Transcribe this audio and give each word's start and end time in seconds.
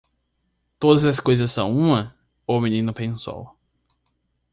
Todas 0.79 1.05
as 1.05 1.19
coisas 1.19 1.51
são 1.51 1.71
uma? 1.71 2.17
o 2.47 2.59
menino 2.59 2.91
pensou. 2.91 3.55